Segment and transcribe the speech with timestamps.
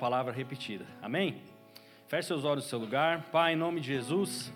[0.00, 0.86] palavra repetida.
[1.02, 1.42] Amém?
[2.08, 3.24] Feche seus olhos no seu lugar.
[3.24, 4.50] Pai, em nome de Jesus,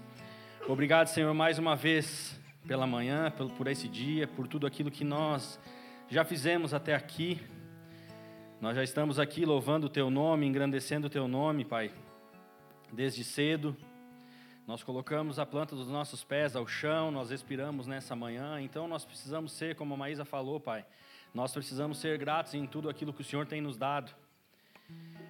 [0.67, 5.61] obrigado, Senhor, mais uma vez pela manhã, por esse dia, por tudo aquilo que nós
[6.09, 7.43] já fizemos até aqui.
[8.59, 11.93] Nós já estamos aqui louvando o Teu nome, engrandecendo o Teu nome, Pai,
[12.91, 13.77] desde cedo.
[14.67, 19.05] Nós colocamos a planta dos nossos pés ao chão, nós respiramos nessa manhã, então nós
[19.05, 20.87] precisamos ser, como a Maísa falou, Pai,
[21.35, 24.11] nós precisamos ser gratos em tudo aquilo que o Senhor tem nos dado.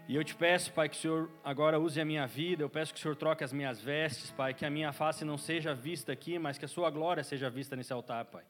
[0.07, 2.93] E eu te peço, Pai, que o Senhor agora use a minha vida, eu peço
[2.93, 6.13] que o Senhor troque as minhas vestes, Pai, que a minha face não seja vista
[6.13, 8.43] aqui, mas que a Sua glória seja vista nesse altar, Pai.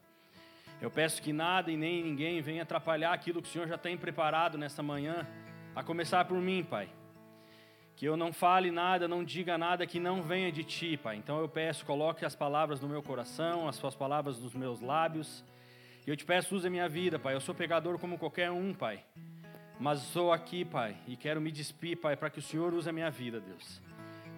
[0.81, 3.97] Eu peço que nada e nem ninguém venha atrapalhar aquilo que o Senhor já tem
[3.97, 5.25] preparado nessa manhã,
[5.77, 6.89] a começar por mim, Pai.
[7.95, 11.15] Que eu não fale nada, não diga nada que não venha de ti, Pai.
[11.15, 15.45] Então eu peço, coloque as palavras no meu coração, as suas palavras nos meus lábios.
[16.05, 17.35] E eu te peço, use a minha vida, Pai.
[17.35, 19.05] Eu sou pecador como qualquer um, Pai.
[19.79, 22.93] Mas estou aqui, Pai, e quero me despir, Pai, para que o Senhor use a
[22.93, 23.83] minha vida, Deus.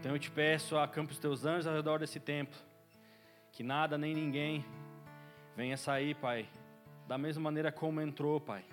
[0.00, 2.58] Então eu te peço, acampe os teus anjos ao redor desse templo.
[3.52, 4.64] Que nada nem ninguém
[5.56, 6.48] venha sair, Pai,
[7.06, 8.64] da mesma maneira como entrou, Pai.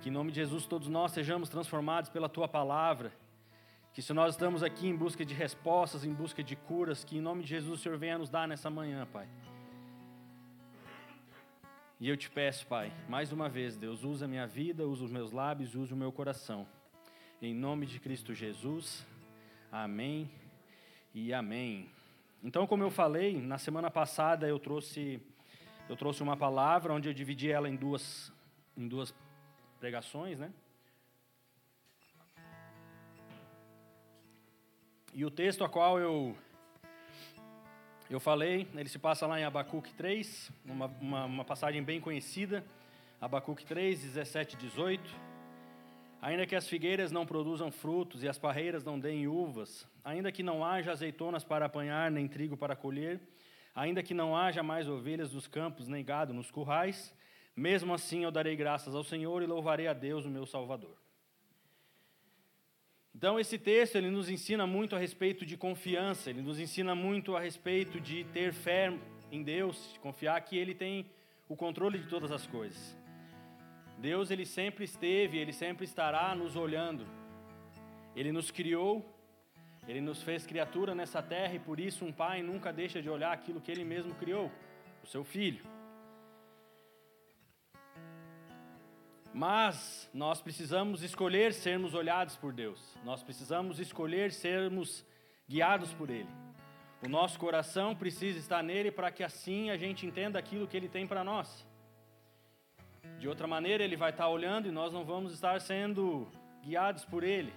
[0.00, 3.12] Que em nome de Jesus todos nós sejamos transformados pela tua palavra
[3.98, 7.20] que se nós estamos aqui em busca de respostas, em busca de curas, que em
[7.20, 9.26] nome de Jesus o Senhor venha nos dar nessa manhã, Pai.
[12.00, 15.10] E eu te peço, Pai, mais uma vez, Deus, usa a minha vida, usa os
[15.10, 16.64] meus lábios, usa o meu coração.
[17.42, 19.04] Em nome de Cristo Jesus.
[19.72, 20.30] Amém
[21.12, 21.90] e amém.
[22.40, 25.20] Então, como eu falei, na semana passada eu trouxe
[25.88, 28.32] eu trouxe uma palavra onde eu dividi ela em duas
[28.76, 29.12] em duas
[29.80, 30.52] pregações, né?
[35.12, 36.36] E o texto a qual eu,
[38.10, 42.64] eu falei, ele se passa lá em Abacuque 3, uma, uma, uma passagem bem conhecida,
[43.20, 45.28] Abacuque 3, 17 e 18.
[46.22, 50.42] Ainda que as figueiras não produzam frutos e as parreiras não deem uvas, ainda que
[50.42, 53.20] não haja azeitonas para apanhar, nem trigo para colher,
[53.74, 57.14] ainda que não haja mais ovelhas dos campos, nem gado nos currais,
[57.54, 60.96] mesmo assim eu darei graças ao Senhor e louvarei a Deus, o meu Salvador.
[63.18, 67.34] Então esse texto ele nos ensina muito a respeito de confiança, ele nos ensina muito
[67.34, 68.96] a respeito de ter fé
[69.32, 71.04] em Deus, de confiar que ele tem
[71.48, 72.96] o controle de todas as coisas.
[73.98, 77.04] Deus ele sempre esteve, ele sempre estará nos olhando.
[78.14, 79.04] Ele nos criou,
[79.88, 83.32] ele nos fez criatura nessa terra e por isso um pai nunca deixa de olhar
[83.32, 84.48] aquilo que ele mesmo criou,
[85.02, 85.64] o seu filho.
[89.32, 92.96] Mas nós precisamos escolher sermos olhados por Deus.
[93.04, 95.04] Nós precisamos escolher sermos
[95.48, 96.28] guiados por Ele.
[97.04, 100.88] O nosso coração precisa estar nele para que assim a gente entenda aquilo que Ele
[100.88, 101.66] tem para nós.
[103.18, 106.26] De outra maneira, Ele vai estar olhando e nós não vamos estar sendo
[106.62, 107.52] guiados por Ele.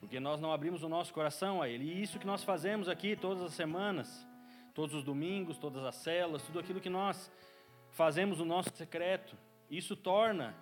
[0.00, 1.84] Porque nós não abrimos o nosso coração a Ele.
[1.84, 4.26] E isso que nós fazemos aqui todas as semanas,
[4.74, 7.30] todos os domingos, todas as celas, tudo aquilo que nós
[7.90, 9.36] fazemos no nosso secreto
[9.70, 10.54] isso torna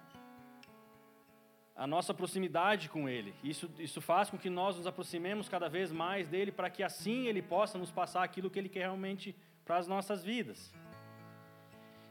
[1.74, 3.34] a nossa proximidade com Ele.
[3.42, 7.26] Isso, isso faz com que nós nos aproximemos cada vez mais dele, para que assim
[7.26, 10.74] Ele possa nos passar aquilo que Ele quer realmente para as nossas vidas.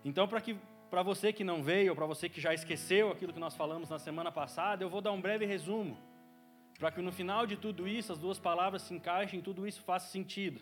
[0.06, 0.58] Então, para que
[0.90, 4.00] para você que não veio, para você que já esqueceu aquilo que nós falamos na
[4.00, 5.98] semana passada, eu vou dar um breve resumo,
[6.80, 9.82] para que no final de tudo isso as duas palavras se encaixem e tudo isso
[9.82, 10.62] faça sentido.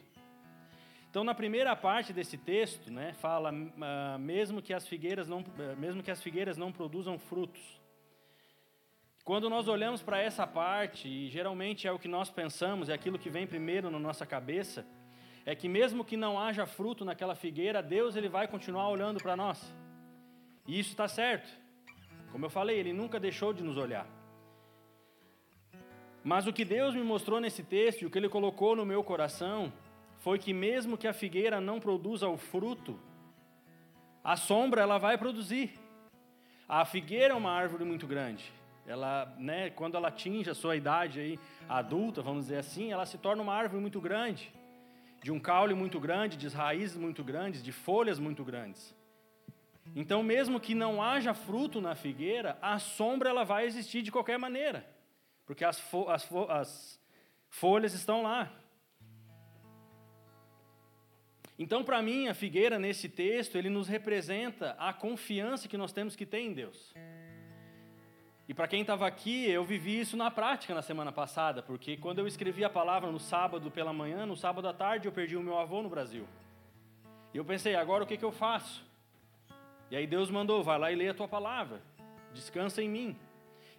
[1.15, 5.77] Então, na primeira parte desse texto, né, fala uh, mesmo que as figueiras não, uh,
[5.77, 7.81] mesmo que as figueiras não produzam frutos.
[9.23, 13.17] Quando nós olhamos para essa parte, e geralmente é o que nós pensamos, é aquilo
[13.17, 14.85] que vem primeiro na nossa cabeça,
[15.45, 19.37] é que mesmo que não haja fruto naquela figueira, Deus ele vai continuar olhando para
[19.37, 19.73] nós.
[20.67, 21.49] E isso está certo.
[22.29, 24.05] Como eu falei, Ele nunca deixou de nos olhar.
[26.21, 29.01] Mas o que Deus me mostrou nesse texto, e o que Ele colocou no meu
[29.01, 29.71] coração,
[30.25, 32.99] foi que mesmo que a figueira não produza o fruto,
[34.23, 35.79] a sombra ela vai produzir.
[36.67, 38.51] A figueira é uma árvore muito grande.
[38.87, 41.39] Ela, né, quando ela atinge a sua idade aí,
[41.69, 44.51] adulta, vamos dizer assim, ela se torna uma árvore muito grande,
[45.21, 48.95] de um caule muito grande, de raízes muito grandes, de folhas muito grandes.
[49.95, 54.39] Então, mesmo que não haja fruto na figueira, a sombra ela vai existir de qualquer
[54.39, 54.89] maneira,
[55.45, 56.99] porque as, fo as, fo as
[57.47, 58.51] folhas estão lá.
[61.57, 66.15] Então, para mim, a figueira nesse texto, ele nos representa a confiança que nós temos
[66.15, 66.93] que ter em Deus.
[68.47, 72.19] E para quem estava aqui, eu vivi isso na prática na semana passada, porque quando
[72.19, 75.41] eu escrevi a palavra no sábado pela manhã, no sábado à tarde eu perdi o
[75.41, 76.27] meu avô no Brasil.
[77.33, 78.85] E eu pensei, agora o que, que eu faço?
[79.89, 81.81] E aí Deus mandou, vai lá e lê a tua palavra,
[82.33, 83.17] descansa em mim.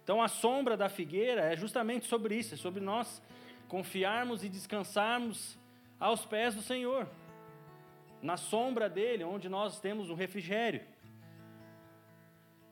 [0.03, 3.21] Então a sombra da figueira é justamente sobre isso, é sobre nós
[3.69, 5.57] confiarmos e descansarmos
[5.99, 7.07] aos pés do Senhor,
[8.21, 10.81] na sombra dele, onde nós temos um refrigério.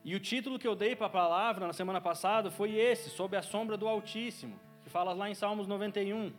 [0.04, 3.36] E o título que eu dei para a palavra na semana passada foi esse, sob
[3.36, 6.32] a sombra do Altíssimo, que fala lá em Salmos 91.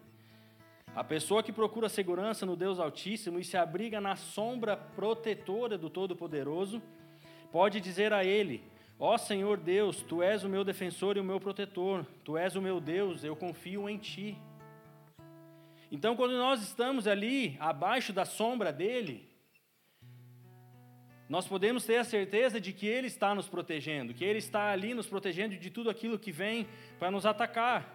[0.96, 5.90] A pessoa que procura segurança no Deus Altíssimo e se abriga na sombra protetora do
[5.90, 6.82] Todo-Poderoso,
[7.52, 8.64] pode dizer a Ele:
[9.00, 12.62] Ó Senhor Deus, Tu és o meu defensor e o meu protetor, Tu és o
[12.62, 14.38] meu Deus, eu confio em Ti.
[15.92, 19.28] Então, quando nós estamos ali, abaixo da sombra dEle,
[21.30, 24.94] nós podemos ter a certeza de que Ele está nos protegendo, que Ele está ali
[24.94, 26.68] nos protegendo de tudo aquilo que vem
[27.00, 27.94] para nos atacar.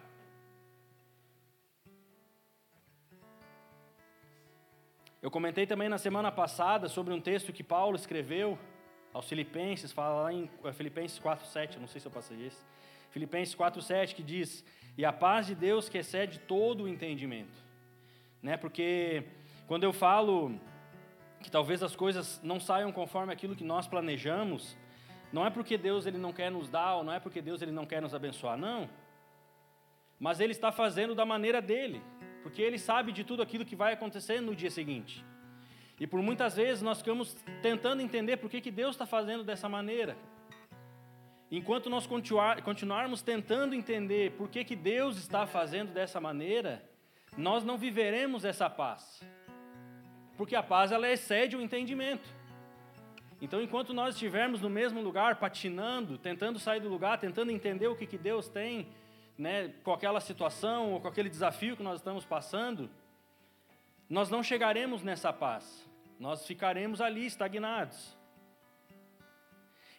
[5.21, 8.59] Eu comentei também na semana passada sobre um texto que Paulo escreveu
[9.13, 12.61] aos Filipenses, fala lá em é, Filipenses 4:7, não sei se eu passei esse.
[13.09, 14.65] Filipenses 4:7 que diz:
[14.97, 17.62] "E a paz de Deus que excede todo o entendimento".
[18.43, 18.57] Né?
[18.57, 19.23] Porque
[19.65, 20.59] quando eu falo
[21.41, 24.77] que talvez as coisas não saiam conforme aquilo que nós planejamos,
[25.31, 27.71] não é porque Deus ele não quer nos dar, ou não é porque Deus ele
[27.71, 28.87] não quer nos abençoar, não.
[30.19, 31.99] Mas ele está fazendo da maneira dele
[32.43, 35.25] porque Ele sabe de tudo aquilo que vai acontecer no dia seguinte.
[35.97, 39.69] E por muitas vezes nós ficamos tentando entender por que, que Deus está fazendo dessa
[39.69, 40.17] maneira.
[41.49, 46.83] Enquanto nós continuar, continuarmos tentando entender por que, que Deus está fazendo dessa maneira,
[47.37, 49.21] nós não viveremos essa paz.
[50.37, 52.27] Porque a paz ela excede o entendimento.
[53.41, 57.95] Então, enquanto nós estivermos no mesmo lugar, patinando, tentando sair do lugar, tentando entender o
[57.95, 58.87] que, que Deus tem
[59.37, 62.89] né, com aquela situação ou com aquele desafio que nós estamos passando,
[64.09, 65.87] nós não chegaremos nessa paz.
[66.19, 68.17] Nós ficaremos ali estagnados.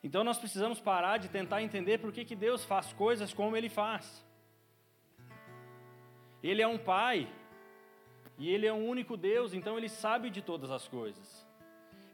[0.02, 3.68] Então nós precisamos parar de tentar entender por que, que Deus faz coisas como Ele
[3.68, 4.24] faz.
[6.44, 7.26] Ele é um Pai
[8.36, 11.48] e Ele é um único Deus, então Ele sabe de todas as coisas.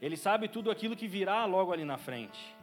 [0.01, 2.57] Ele sabe tudo aquilo que virá logo ali na frente.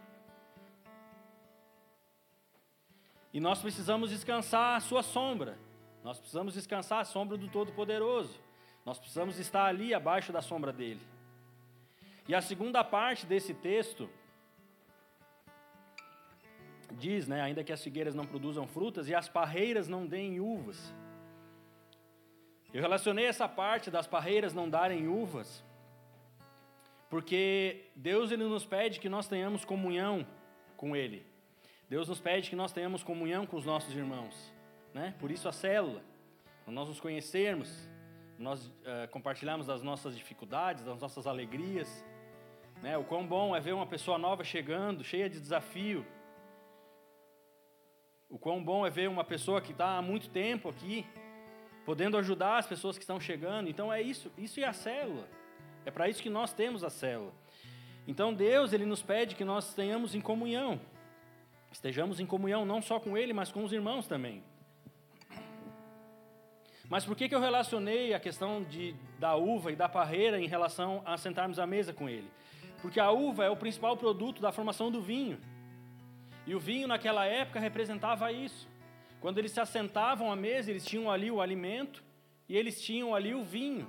[3.33, 5.59] E nós precisamos descansar a sua sombra.
[6.05, 8.39] Nós precisamos descansar a sombra do Todo-Poderoso.
[8.85, 11.01] Nós precisamos estar ali abaixo da sombra dele.
[12.29, 14.09] E a segunda parte desse texto
[16.93, 20.93] diz, né, ainda que as figueiras não produzam frutas e as parreiras não deem uvas.
[22.73, 25.63] Eu relacionei essa parte das parreiras não darem uvas,
[27.09, 30.27] porque Deus ele nos pede que nós tenhamos comunhão
[30.75, 31.25] com Ele.
[31.89, 34.53] Deus nos pede que nós tenhamos comunhão com os nossos irmãos,
[34.93, 35.15] né?
[35.19, 36.03] Por isso a célula,
[36.65, 37.87] quando nós nos conhecermos,
[38.37, 42.03] nós uh, compartilhamos das nossas dificuldades, das nossas alegrias,
[42.81, 42.97] né?
[42.97, 46.05] O quão bom é ver uma pessoa nova chegando, cheia de desafio.
[48.29, 51.05] O quão bom é ver uma pessoa que está há muito tempo aqui,
[51.87, 53.69] podendo ajudar as pessoas que estão chegando.
[53.69, 55.25] Então é isso, isso é a célula.
[55.85, 57.31] É para isso que nós temos a célula.
[58.05, 60.81] Então Deus ele nos pede que nós tenhamos em comunhão.
[61.71, 64.43] Estejamos em comunhão não só com Ele, mas com os irmãos também.
[66.89, 70.47] Mas por que, que eu relacionei a questão de, da uva e da parreira em
[70.47, 72.29] relação a sentarmos à mesa com Ele?
[72.81, 75.39] Porque a uva é o principal produto da formação do vinho.
[76.45, 78.67] E o vinho naquela época representava isso.
[79.19, 82.03] Quando eles se assentavam à mesa, eles tinham ali o alimento
[82.47, 83.87] e eles tinham ali o vinho.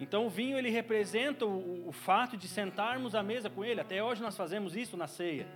[0.00, 3.80] Então o vinho ele representa o, o fato de sentarmos à mesa com ele.
[3.80, 5.46] Até hoje nós fazemos isso na ceia.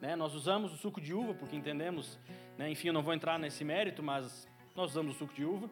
[0.00, 0.16] Né?
[0.16, 2.18] Nós usamos o suco de uva porque entendemos,
[2.58, 2.70] né?
[2.70, 5.70] enfim, eu não vou entrar nesse mérito, mas nós usamos o suco de uva.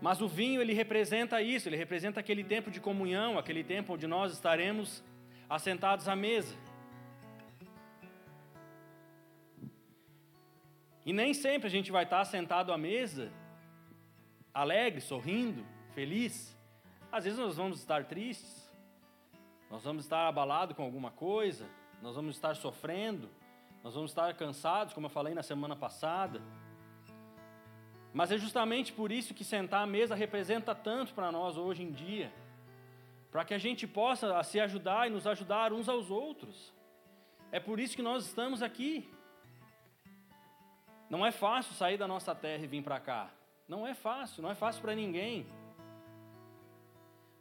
[0.00, 4.06] Mas o vinho ele representa isso, ele representa aquele tempo de comunhão, aquele tempo onde
[4.06, 5.02] nós estaremos
[5.48, 6.56] assentados à mesa.
[11.04, 13.32] E nem sempre a gente vai estar sentado à mesa,
[14.54, 16.56] alegre, sorrindo, feliz.
[17.10, 18.70] Às vezes nós vamos estar tristes,
[19.70, 21.68] nós vamos estar abalados com alguma coisa,
[22.00, 23.28] nós vamos estar sofrendo,
[23.82, 26.40] nós vamos estar cansados, como eu falei na semana passada.
[28.12, 31.90] Mas é justamente por isso que sentar à mesa representa tanto para nós hoje em
[31.90, 32.32] dia,
[33.30, 36.72] para que a gente possa se ajudar e nos ajudar uns aos outros.
[37.50, 39.10] É por isso que nós estamos aqui.
[41.12, 43.30] Não é fácil sair da nossa terra e vir para cá.
[43.68, 45.46] Não é fácil, não é fácil para ninguém.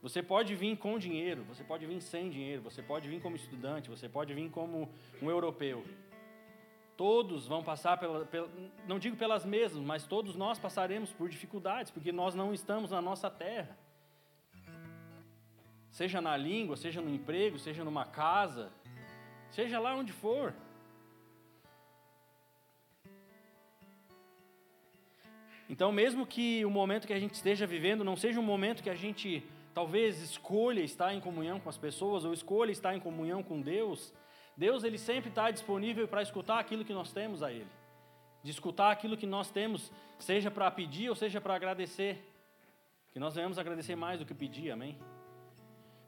[0.02, 3.90] Você pode vir com dinheiro, você pode vir sem dinheiro, você pode vir como estudante,
[3.90, 4.90] você pode vir como
[5.22, 5.86] um europeu.
[6.98, 8.50] Todos vão passar pela, pela,
[8.86, 13.02] não digo pelas mesmas, mas todos nós passaremos por dificuldades, porque nós não estamos na
[13.02, 13.78] nossa terra.
[15.92, 18.70] Seja na língua, seja no emprego, seja numa casa,
[19.50, 20.54] seja lá onde for.
[25.72, 28.90] Então, mesmo que o momento que a gente esteja vivendo não seja um momento que
[28.90, 29.42] a gente
[29.74, 34.14] talvez escolha estar em comunhão com as pessoas ou escolha estar em comunhão com Deus,
[34.58, 37.72] Deus ele sempre está disponível para escutar aquilo que nós temos a Ele,
[38.44, 42.22] de escutar aquilo que nós temos, seja para pedir ou seja para agradecer,
[43.14, 45.00] que nós venhamos agradecer mais do que pedir, amém?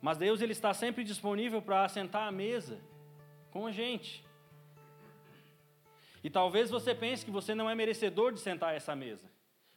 [0.01, 2.81] Mas Deus ele está sempre disponível para sentar à mesa
[3.49, 4.25] com a gente.
[6.21, 9.32] E talvez você pense que você não é merecedor de sentar a essa mesa.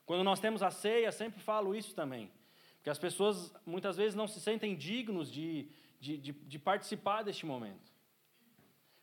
[0.06, 2.30] Quando nós temos a ceia, sempre falo isso também.
[2.76, 5.68] Porque as pessoas muitas vezes não se sentem dignos de,
[6.00, 7.92] de, de, de participar deste momento.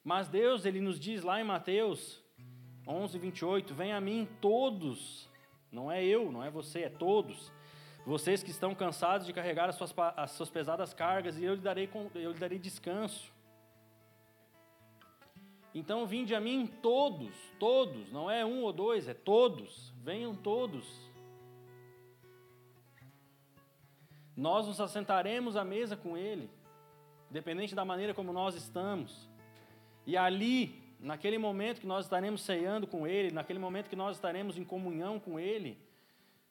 [0.01, 2.24] Mas Deus, Ele nos diz lá em Mateus
[2.88, 5.29] 11, 28, Venha a mim todos,
[5.69, 7.51] não é eu, não é você, é todos,
[8.05, 11.62] vocês que estão cansados de carregar as suas, as suas pesadas cargas, e eu lhe,
[11.62, 13.33] darei, eu lhe darei descanso.
[15.74, 21.12] Então, vinde a mim todos, todos, não é um ou dois, é todos, venham todos.
[24.38, 26.50] Nós nos assentaremos à mesa com Ele,
[27.30, 29.27] independente da maneira como nós estamos.
[30.06, 34.58] E ali, naquele momento que nós estaremos ceando com Ele, naquele momento que nós estaremos
[34.58, 35.77] em comunhão com Ele,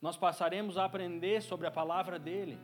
[0.00, 2.59] nós passaremos a aprender sobre a palavra dEle.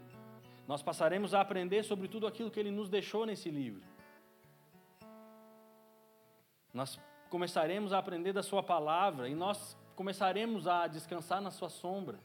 [0.67, 3.81] Nós passaremos a aprender sobre tudo aquilo que Ele nos deixou nesse livro.
[6.79, 12.19] Nós começaremos a aprender da Sua palavra e nós começaremos a descansar na Sua sombra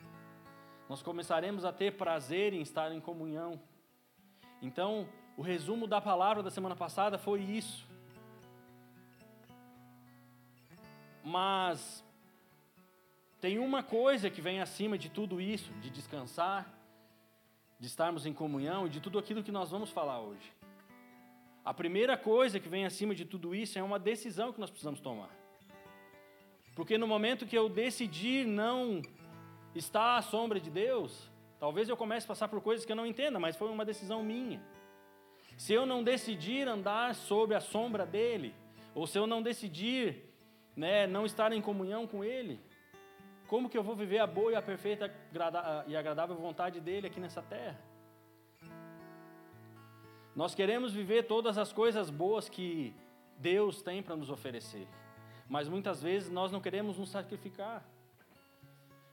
[0.94, 3.60] nós começaremos a ter prazer em estar em comunhão.
[4.62, 7.88] Então, o resumo da palavra da semana passada foi isso.
[11.24, 12.04] Mas
[13.40, 16.72] tem uma coisa que vem acima de tudo isso, de descansar,
[17.80, 20.54] de estarmos em comunhão e de tudo aquilo que nós vamos falar hoje.
[21.66, 25.00] A primeira coisa que vem acima de tudo isso é uma decisão que nós precisamos
[25.00, 25.30] tomar.
[26.76, 29.02] Porque no momento que eu decidir não
[29.74, 33.06] está à sombra de Deus, talvez eu comece a passar por coisas que eu não
[33.06, 34.62] entenda, mas foi uma decisão minha.
[35.56, 38.54] Se eu não decidir andar sob a sombra dele,
[38.94, 40.30] ou se eu não decidir
[40.76, 42.60] né, não estar em comunhão com ele,
[43.48, 45.14] como que eu vou viver a boa e a perfeita
[45.88, 47.80] e agradável vontade dele aqui nessa terra?
[50.36, 52.94] Nós queremos viver todas as coisas boas que
[53.38, 54.88] Deus tem para nos oferecer,
[55.48, 57.86] mas muitas vezes nós não queremos nos sacrificar.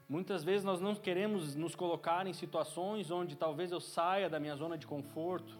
[0.08, 4.56] Muitas vezes nós não queremos nos colocar em situações onde talvez eu saia da minha
[4.56, 5.56] zona de conforto,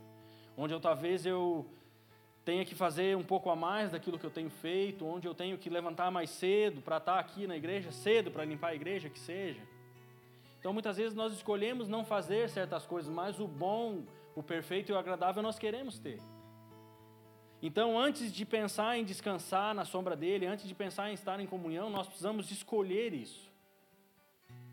[0.56, 1.66] onde eu talvez eu
[2.44, 5.56] tenha que fazer um pouco a mais daquilo que eu tenho feito, onde eu tenho
[5.56, 9.18] que levantar mais cedo para estar aqui na igreja, cedo para limpar a igreja, que
[9.18, 9.60] seja.
[10.58, 14.02] Então muitas vezes nós escolhemos não fazer certas coisas, mas o bom,
[14.34, 16.20] o perfeito e o agradável nós queremos ter.
[17.62, 21.46] Então, antes de pensar em descansar na sombra dele, antes de pensar em estar em
[21.46, 23.50] comunhão, nós precisamos escolher isso.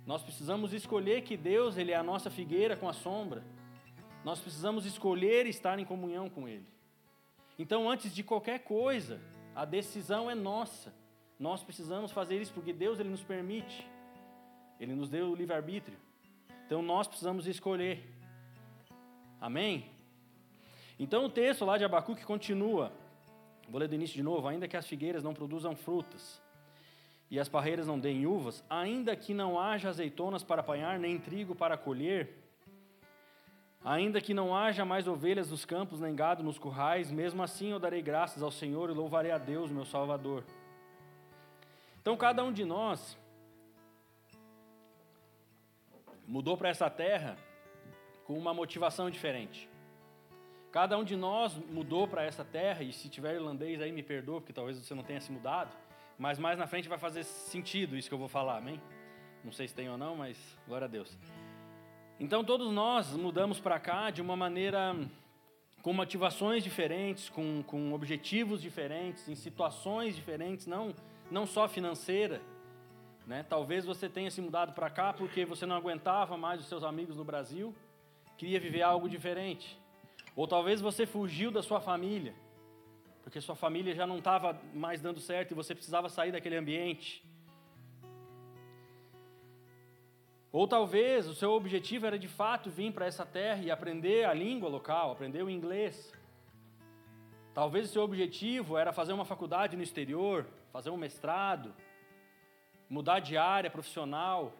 [0.05, 3.43] Nós precisamos escolher que Deus ele é a nossa figueira com a sombra.
[4.23, 6.65] Nós precisamos escolher estar em comunhão com Ele.
[7.59, 9.19] Então, antes de qualquer coisa,
[9.53, 10.93] a decisão é nossa.
[11.37, 13.85] Nós precisamos fazer isso porque Deus ele nos permite.
[14.79, 15.97] Ele nos deu o livre-arbítrio.
[16.65, 18.16] Então, nós precisamos escolher.
[19.39, 19.86] Amém?
[21.00, 22.91] Então, o texto lá de Abacuque continua.
[23.70, 24.48] Vou ler do início de novo.
[24.48, 26.41] Ainda que as figueiras não produzam frutas
[27.29, 31.53] e as parreiras não deem uvas, ainda que não haja azeitonas para apanhar, nem trigo
[31.53, 32.34] para colher,
[33.84, 37.79] ainda que não haja mais ovelhas nos campos, nem gado nos currais, mesmo assim eu
[37.79, 40.44] darei graças ao Senhor e louvarei a Deus, meu Salvador.
[42.01, 43.17] Então, cada um de nós
[46.25, 47.38] mudou para essa terra
[48.27, 49.67] com uma motivação diferente.
[50.72, 54.39] Cada um de nós mudou para essa terra, e se tiver irlandês aí me perdoa,
[54.39, 55.75] porque talvez você não tenha se mudado
[56.17, 58.81] mas mais na frente vai fazer sentido isso que eu vou falar, amém?
[59.43, 61.15] Não sei se tem ou não, mas glória a Deus.
[62.19, 64.96] Então todos nós mudamos para cá de uma maneira
[65.84, 70.93] com motivações diferentes, com, com objetivos diferentes, em situações diferentes, não,
[71.29, 72.41] não só financeira.
[73.27, 73.46] Né?
[73.48, 77.15] Talvez você tenha se mudado para cá porque você não aguentava mais os seus amigos
[77.15, 77.75] no Brasil,
[78.38, 79.79] queria viver algo diferente.
[80.36, 82.34] Ou talvez você fugiu da sua família
[83.27, 87.22] porque sua família já não estava mais dando certo e você precisava sair daquele ambiente.
[90.50, 94.34] Ou talvez o seu objetivo era de fato vir para essa terra e aprender a
[94.34, 96.13] língua local, aprender o inglês.
[97.53, 101.75] Talvez o seu objetivo era fazer uma faculdade no exterior, fazer um mestrado,
[102.89, 104.53] mudar de área profissional.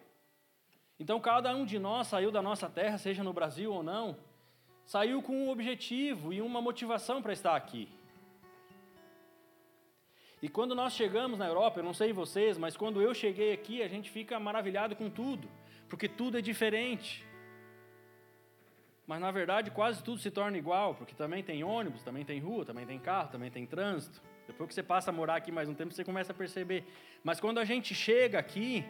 [1.00, 4.18] Então cada um de nós saiu da nossa terra, seja no Brasil ou não,
[4.86, 7.90] saiu com um objetivo e uma motivação para estar aqui.
[10.42, 13.82] E quando nós chegamos na Europa, eu não sei vocês, mas quando eu cheguei aqui,
[13.82, 15.48] a gente fica maravilhado com tudo,
[15.90, 17.26] porque tudo é diferente.
[19.06, 22.66] Mas na verdade quase tudo se torna igual, porque também tem ônibus, também tem rua,
[22.66, 24.22] também tem carro, também tem trânsito.
[24.46, 26.86] Depois que você passa a morar aqui mais um tempo, você começa a perceber.
[27.24, 28.86] Mas quando a gente chega aqui,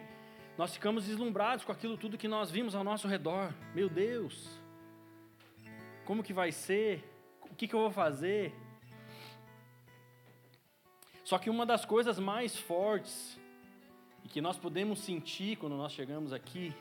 [0.58, 3.54] nós ficamos deslumbrados com aquilo tudo que nós vimos ao nosso redor.
[3.72, 4.60] Meu Deus,
[6.04, 7.08] como que vai ser?
[7.48, 8.52] O que, que eu vou fazer?
[11.22, 13.38] Só que uma das coisas mais fortes
[14.24, 16.74] e que nós podemos sentir quando nós chegamos aqui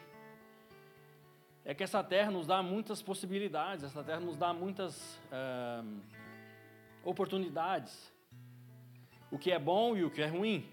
[1.63, 6.01] é que essa terra nos dá muitas possibilidades, essa terra nos dá muitas uh,
[7.03, 8.12] oportunidades.
[9.29, 10.67] O que é bom e o que é ruim.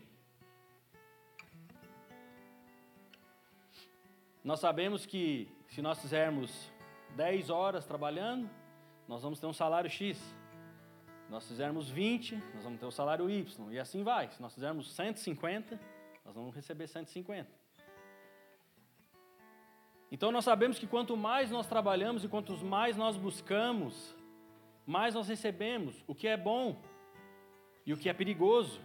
[4.45, 6.71] Nós sabemos que se nós fizermos
[7.17, 8.51] 10 horas trabalhando,
[9.09, 10.19] nós vamos ter um salário X.
[10.19, 13.73] Se nós fizermos 20, nós vamos ter o salário Y.
[13.73, 14.31] E assim vai.
[14.31, 15.81] Se nós fizermos 150,
[16.27, 17.51] nós vamos receber 150.
[20.13, 24.15] Então nós sabemos que quanto mais nós trabalhamos e quanto mais nós buscamos,
[24.87, 26.79] mais nós recebemos o que é bom
[27.87, 28.79] e o que é perigoso.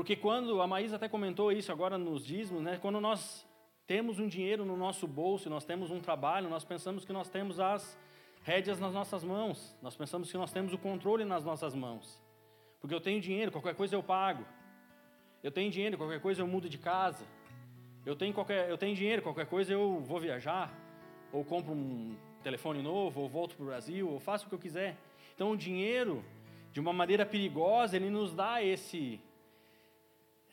[0.00, 2.78] Porque quando, a Maísa até comentou isso agora nos dízimos, né?
[2.80, 3.46] quando nós
[3.86, 7.60] temos um dinheiro no nosso bolso, nós temos um trabalho, nós pensamos que nós temos
[7.60, 7.98] as
[8.42, 12.18] rédeas nas nossas mãos, nós pensamos que nós temos o controle nas nossas mãos.
[12.80, 14.42] Porque eu tenho dinheiro, qualquer coisa eu pago.
[15.42, 17.26] Eu tenho dinheiro, qualquer coisa eu mudo de casa.
[18.06, 20.72] Eu tenho, qualquer, eu tenho dinheiro, qualquer coisa eu vou viajar,
[21.30, 24.58] ou compro um telefone novo, ou volto para o Brasil, ou faço o que eu
[24.58, 24.96] quiser.
[25.34, 26.24] Então o dinheiro,
[26.72, 29.20] de uma maneira perigosa, ele nos dá esse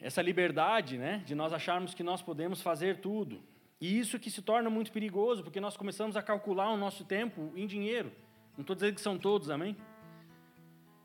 [0.02, 3.42] essa liberdade, né, de nós acharmos que nós podemos fazer tudo.
[3.80, 7.52] E isso que se torna muito perigoso, porque nós começamos a calcular o nosso tempo
[7.56, 8.12] em dinheiro.
[8.56, 9.76] Não estou dizendo que são todos, amém?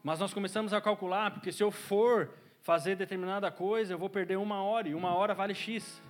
[0.03, 2.31] Mas nós começamos a calcular, porque se eu for
[2.63, 6.03] fazer determinada coisa, eu vou perder uma hora, e uma hora vale X.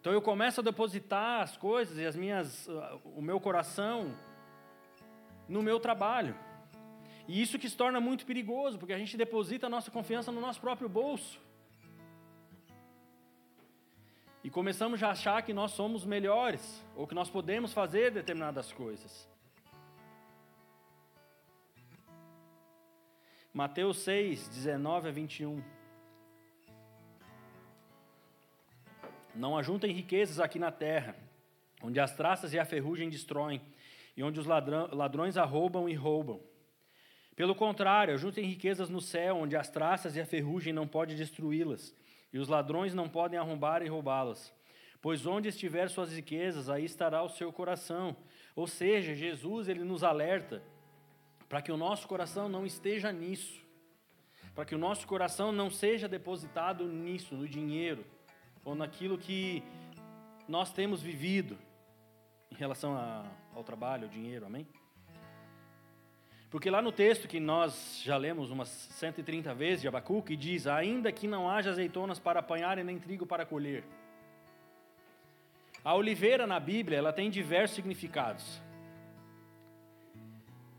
[0.00, 4.14] Então eu começo a depositar as coisas e as minhas, uh, o meu coração
[5.48, 6.34] no meu trabalho.
[7.26, 10.40] E isso que se torna muito perigoso, porque a gente deposita a nossa confiança no
[10.40, 11.40] nosso próprio bolso.
[14.44, 19.26] E começamos a achar que nós somos melhores, ou que nós podemos fazer determinadas coisas.
[23.54, 25.64] Mateus 6, 19 a 21.
[29.34, 31.16] Não ajuntem riquezas aqui na terra,
[31.82, 33.62] onde as traças e a ferrugem destroem,
[34.14, 36.38] e onde os ladrões arrombam e roubam.
[37.34, 41.96] Pelo contrário, ajuntem riquezas no céu, onde as traças e a ferrugem não podem destruí-las,
[42.34, 44.52] e os ladrões não podem arrombar e roubá-las.
[45.00, 48.16] Pois onde estiver suas riquezas, aí estará o seu coração.
[48.56, 50.60] Ou seja, Jesus ele nos alerta
[51.48, 53.64] para que o nosso coração não esteja nisso,
[54.52, 58.04] para que o nosso coração não seja depositado nisso, no dinheiro,
[58.64, 59.62] ou naquilo que
[60.48, 61.56] nós temos vivido
[62.50, 64.66] em relação a, ao trabalho, ao dinheiro, amém?
[66.54, 71.10] Porque lá no texto que nós já lemos umas 130 vezes de Abacuque, diz: Ainda
[71.10, 73.82] que não haja azeitonas para apanhar e nem trigo para colher.
[75.84, 78.62] A oliveira na Bíblia ela tem diversos significados.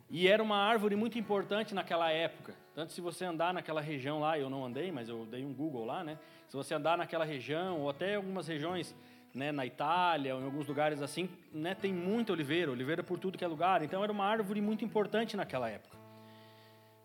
[0.09, 2.55] E era uma árvore muito importante naquela época.
[2.73, 5.83] Tanto se você andar naquela região lá, eu não andei, mas eu dei um Google
[5.83, 6.17] lá, né?
[6.47, 8.95] Se você andar naquela região, ou até algumas regiões
[9.35, 13.37] né, na Itália, ou em alguns lugares assim, né, tem muita oliveira, oliveira por tudo
[13.37, 13.83] que é lugar.
[13.83, 15.97] Então era uma árvore muito importante naquela época.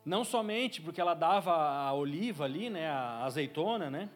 [0.04, 4.08] Não somente porque ela dava a oliva ali, né, a azeitona, né?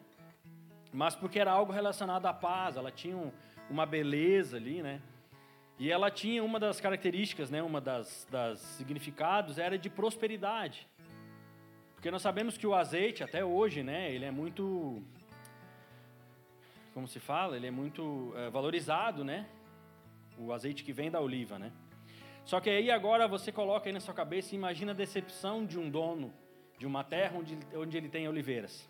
[0.93, 3.33] Mas porque era algo relacionado à paz, ela tinha um,
[3.69, 5.03] uma beleza ali, né?
[5.77, 10.87] E ela tinha uma das características, né, uma das, das significados era de prosperidade.
[11.95, 15.03] Porque nós sabemos que o azeite, até hoje, né, ele é muito.
[16.95, 17.57] Como se fala?
[17.57, 19.49] Ele é muito é, valorizado, né?
[20.39, 21.73] O azeite que vem da oliva, né?
[22.45, 25.77] Só que aí agora você coloca aí na sua cabeça e imagina a decepção de
[25.77, 26.33] um dono
[26.79, 28.89] de uma terra onde, onde ele tem oliveiras.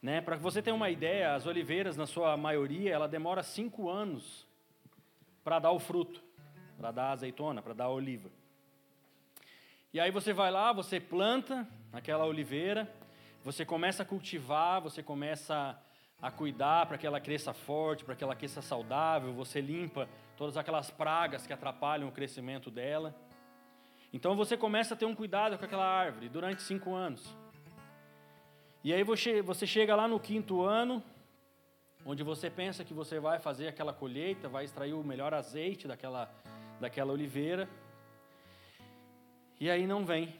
[0.00, 0.20] Né?
[0.20, 4.46] Para você ter uma ideia, as oliveiras, na sua maioria, ela demora cinco anos
[5.42, 6.22] para dar o fruto,
[6.78, 8.30] para dar a azeitona, para dar a oliva.
[9.92, 12.88] E aí você vai lá, você planta aquela oliveira,
[13.42, 15.76] você começa a cultivar, você começa
[16.20, 20.56] a cuidar para que ela cresça forte, para que ela cresça saudável, você limpa todas
[20.56, 23.14] aquelas pragas que atrapalham o crescimento dela.
[24.12, 27.36] Então você começa a ter um cuidado com aquela árvore durante cinco anos.
[28.82, 31.02] E aí você chega lá no quinto ano,
[32.04, 36.32] onde você pensa que você vai fazer aquela colheita, vai extrair o melhor azeite daquela,
[36.80, 37.68] daquela oliveira.
[39.60, 40.34] E aí não vem.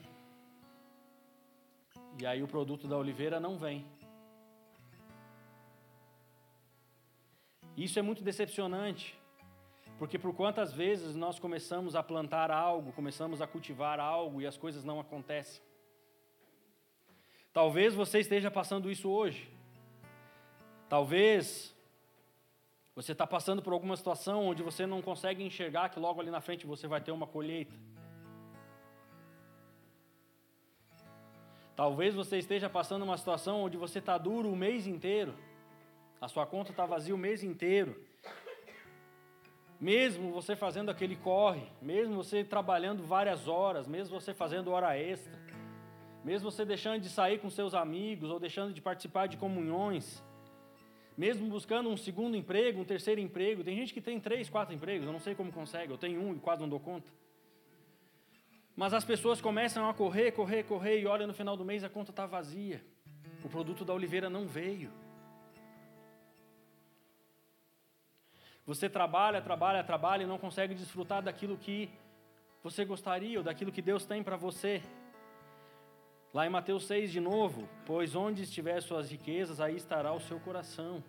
[2.19, 3.85] E aí o produto da oliveira não vem.
[7.77, 9.15] Isso é muito decepcionante,
[9.99, 14.57] porque por quantas vezes nós começamos a plantar algo, começamos a cultivar algo e as
[14.57, 15.61] coisas não acontecem.
[17.53, 19.47] Talvez você esteja passando isso hoje.
[20.89, 21.75] Talvez
[22.95, 26.41] você está passando por alguma situação onde você não consegue enxergar que logo ali na
[26.41, 27.75] frente você vai ter uma colheita.
[31.75, 35.35] Talvez você esteja passando uma situação onde você está duro o mês inteiro,
[36.19, 38.01] a sua conta está vazia o mês inteiro.
[39.79, 45.31] Mesmo você fazendo aquele corre, mesmo você trabalhando várias horas, mesmo você fazendo hora extra,
[46.23, 50.23] mesmo você deixando de sair com seus amigos ou deixando de participar de comunhões,
[51.15, 53.63] mesmo buscando um segundo emprego, um terceiro emprego.
[53.63, 56.33] Tem gente que tem três, quatro empregos, eu não sei como consegue, eu tenho um
[56.33, 57.11] e quase não dou conta.
[58.75, 61.89] Mas as pessoas começam a correr, correr, correr e olha no final do mês a
[61.89, 62.83] conta está vazia.
[63.43, 64.91] O produto da oliveira não veio.
[68.67, 71.89] Você trabalha, trabalha, trabalha e não consegue desfrutar daquilo que
[72.61, 74.83] você gostaria ou daquilo que Deus tem para você.
[76.33, 80.37] Lá em Mateus 6 de novo, pois onde estiver suas riquezas, aí estará o seu
[80.41, 81.01] coração.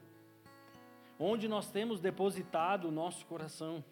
[1.18, 3.84] Onde nós temos depositado o nosso coração.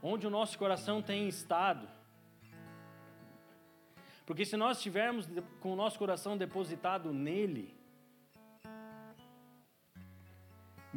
[0.00, 1.88] Onde o nosso coração tem estado.
[4.24, 5.28] Porque se nós estivermos
[5.58, 7.74] com o nosso coração depositado nele,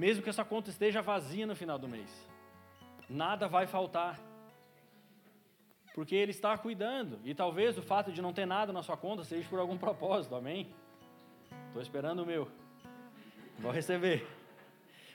[0.04, 2.12] mesmo que essa conta esteja vazia no final do mês,
[3.10, 4.14] nada vai faltar
[6.00, 7.20] porque Ele está cuidando.
[7.26, 10.34] E talvez o fato de não ter nada na sua conta seja por algum propósito,
[10.34, 10.62] amém?
[11.68, 12.50] Estou esperando o meu.
[13.60, 14.26] Vou receber.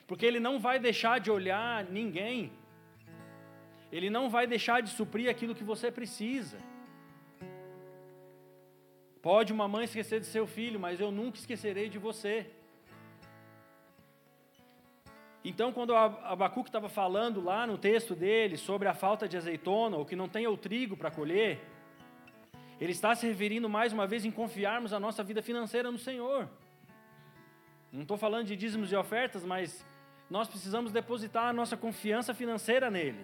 [0.05, 2.51] Porque Ele não vai deixar de olhar ninguém.
[3.91, 6.59] Ele não vai deixar de suprir aquilo que você precisa.
[9.23, 12.45] Pode uma mãe esquecer de seu filho, mas eu nunca esquecerei de você.
[15.47, 20.03] Então, quando Abacuque estava falando lá no texto dele sobre a falta de azeitona, ou
[20.03, 21.63] que não tem o trigo para colher,
[22.81, 26.49] ele está se referindo mais uma vez em confiarmos a nossa vida financeira no Senhor.
[27.91, 29.85] Não estou falando de dízimos e ofertas, mas
[30.31, 33.23] nós precisamos depositar a nossa confiança financeira nele.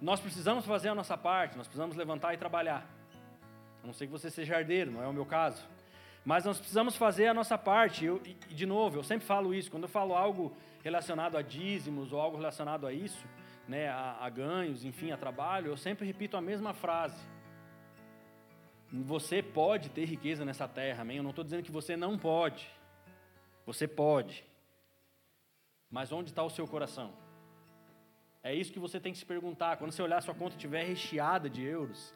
[0.00, 2.88] Nós precisamos fazer a nossa parte, nós precisamos levantar e trabalhar.
[3.82, 5.66] A não ser que você seja herdeiro, não é o meu caso.
[6.24, 8.04] Mas nós precisamos fazer a nossa parte.
[8.04, 9.70] Eu, e, de novo, eu sempre falo isso.
[9.70, 13.24] Quando eu falo algo relacionado a dízimos ou algo relacionado a isso,
[13.66, 17.20] né, a, a ganhos, enfim, a trabalho, eu sempre repito a mesma frase.
[18.92, 21.18] Você pode ter riqueza nessa terra, amém?
[21.18, 22.68] Eu não estou dizendo que você não pode.
[23.64, 24.44] Você pode.
[25.88, 27.12] Mas onde está o seu coração?
[28.42, 29.76] É isso que você tem que se perguntar.
[29.76, 32.14] Quando você olhar sua conta estiver recheada de euros,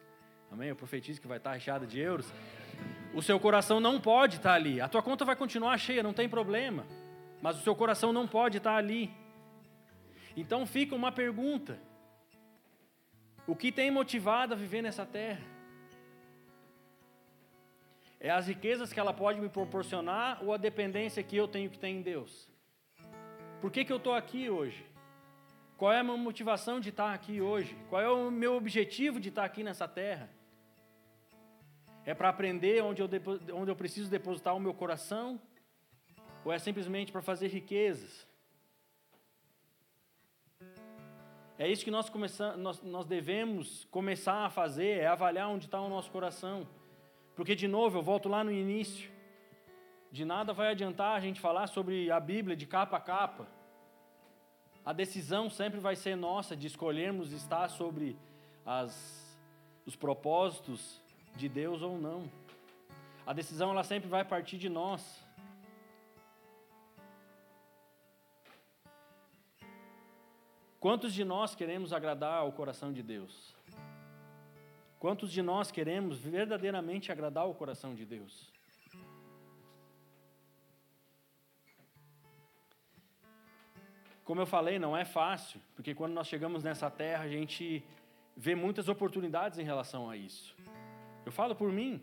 [0.51, 0.69] amém?
[0.69, 2.31] Eu profetizo que vai estar recheada de euros.
[3.15, 4.81] O seu coração não pode estar ali.
[4.81, 6.85] A tua conta vai continuar cheia, não tem problema.
[7.41, 9.09] Mas o seu coração não pode estar ali.
[10.35, 11.79] Então fica uma pergunta:
[13.47, 15.41] O que tem motivado a viver nessa terra?
[18.19, 21.79] É as riquezas que ela pode me proporcionar ou a dependência que eu tenho que
[21.79, 22.49] ter em Deus?
[23.61, 24.85] Por que, que eu estou aqui hoje?
[25.77, 27.77] Qual é a minha motivação de estar aqui hoje?
[27.89, 30.29] Qual é o meu objetivo de estar aqui nessa terra?
[32.05, 33.09] É para aprender onde eu,
[33.53, 35.41] onde eu preciso depositar o meu coração?
[36.43, 38.27] Ou é simplesmente para fazer riquezas?
[41.57, 45.81] É isso que nós, começamos, nós, nós devemos começar a fazer, é avaliar onde está
[45.81, 46.67] o nosso coração.
[47.35, 49.09] Porque, de novo, eu volto lá no início.
[50.11, 53.47] De nada vai adiantar a gente falar sobre a Bíblia de capa a capa.
[54.85, 58.15] A decisão sempre vai ser nossa de escolhermos estar sobre
[58.63, 59.39] as,
[59.85, 61.01] os propósitos
[61.35, 62.29] de Deus ou não.
[63.25, 65.23] A decisão ela sempre vai partir de nós.
[70.79, 73.55] Quantos de nós queremos agradar ao coração de Deus?
[74.99, 78.53] Quantos de nós queremos verdadeiramente agradar ao coração de Deus?
[84.23, 87.83] Como eu falei, não é fácil, porque quando nós chegamos nessa terra, a gente
[88.35, 90.55] vê muitas oportunidades em relação a isso.
[91.25, 92.01] Eu falo por mim.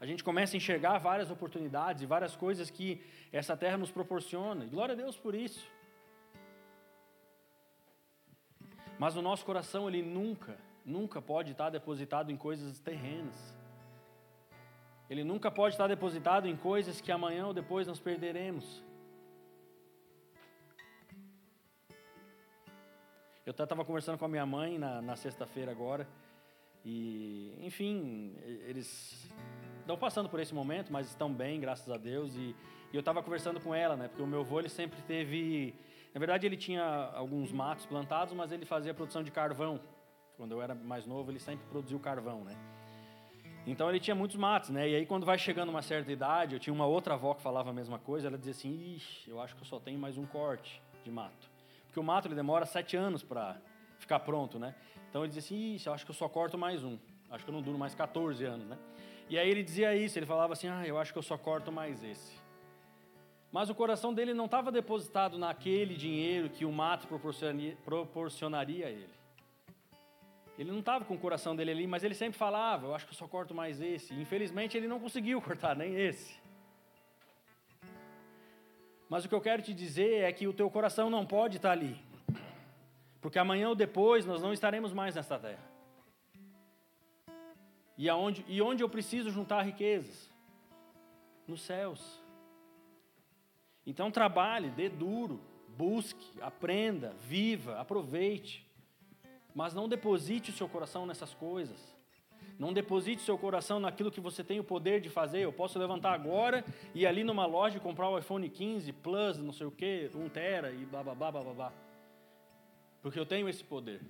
[0.00, 4.64] A gente começa a enxergar várias oportunidades e várias coisas que essa terra nos proporciona.
[4.64, 5.66] E glória a Deus por isso.
[8.98, 13.56] Mas o nosso coração, ele nunca, nunca pode estar depositado em coisas terrenas.
[15.08, 18.82] Ele nunca pode estar depositado em coisas que amanhã ou depois nós perderemos.
[23.44, 26.06] Eu estava conversando com a minha mãe na, na sexta-feira agora.
[26.88, 29.28] E, enfim, eles
[29.80, 32.36] estão passando por esse momento, mas estão bem, graças a Deus.
[32.36, 32.54] E,
[32.92, 34.06] e eu estava conversando com ela, né?
[34.06, 35.74] Porque o meu avô, ele sempre teve...
[36.14, 39.80] Na verdade, ele tinha alguns matos plantados, mas ele fazia produção de carvão.
[40.36, 42.56] Quando eu era mais novo, ele sempre produziu carvão, né?
[43.66, 44.88] Então ele tinha muitos matos, né?
[44.88, 47.70] E aí quando vai chegando uma certa idade, eu tinha uma outra avó que falava
[47.70, 50.24] a mesma coisa, ela dizia assim: Ixi, eu acho que eu só tenho mais um
[50.24, 51.50] corte de mato.
[51.86, 53.56] Porque o mato ele demora sete anos para
[54.06, 54.74] ficar pronto, né?
[55.10, 56.96] Então ele dizia assim: Ixi, eu acho que eu só corto mais um.
[57.28, 58.78] Acho que eu não duro mais 14 anos, né?
[59.28, 61.72] E aí ele dizia isso, ele falava assim: Ah, eu acho que eu só corto
[61.72, 62.36] mais esse.
[63.50, 68.90] Mas o coração dele não estava depositado naquele dinheiro que o mato proporcionaria, proporcionaria a
[68.90, 69.16] ele.
[70.58, 73.12] Ele não estava com o coração dele ali, mas ele sempre falava: Eu acho que
[73.12, 74.14] eu só corto mais esse.
[74.14, 76.38] infelizmente ele não conseguiu cortar nem esse.
[79.08, 81.72] Mas o que eu quero te dizer é que o teu coração não pode estar
[81.72, 81.96] ali.
[83.26, 85.68] Porque amanhã ou depois nós não estaremos mais nesta terra.
[87.98, 90.32] E, aonde, e onde eu preciso juntar riquezas?
[91.44, 92.22] Nos céus.
[93.84, 95.40] Então trabalhe, dê duro,
[95.76, 98.64] busque, aprenda, viva, aproveite.
[99.52, 101.96] Mas não deposite o seu coração nessas coisas.
[102.56, 105.40] Não deposite seu coração naquilo que você tem o poder de fazer.
[105.40, 109.66] Eu posso levantar agora e ali numa loja comprar o iPhone 15 Plus, não sei
[109.66, 111.85] o que, 1 tera e blá blá blá blá blá.
[113.06, 114.00] Porque eu tenho esse poder.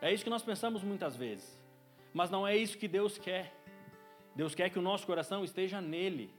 [0.00, 1.58] É isso que nós pensamos muitas vezes.
[2.14, 3.52] Mas não é isso que Deus quer.
[4.32, 6.30] Deus quer que o nosso coração esteja nele.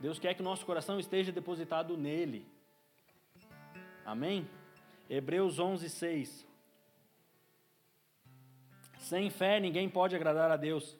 [0.00, 2.46] Deus quer que o nosso coração esteja depositado nele.
[4.06, 4.48] Amém?
[5.10, 6.46] Hebreus 11, 6.
[9.00, 10.96] Sem fé ninguém pode agradar a Deus.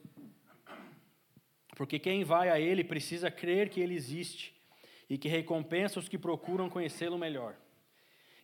[1.74, 4.54] Porque quem vai a Ele precisa crer que Ele existe
[5.08, 7.56] e que recompensa os que procuram conhecê-lo melhor.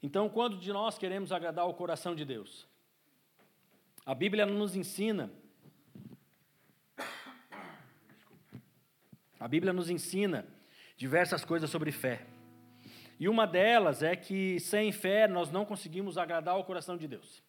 [0.02, 2.66] Então, quando de nós queremos agradar o coração de Deus?
[4.04, 5.30] A Bíblia nos ensina.
[9.38, 10.46] A Bíblia nos ensina
[10.96, 12.26] diversas coisas sobre fé.
[13.18, 17.42] E uma delas é que sem fé nós não conseguimos agradar o coração de Deus.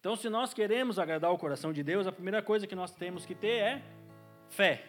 [0.00, 3.24] Então, se nós queremos agradar o coração de Deus, a primeira coisa que nós temos
[3.24, 3.82] que ter é
[4.48, 4.84] fé.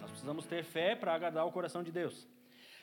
[0.00, 2.26] Nós precisamos ter fé para agradar o coração de Deus.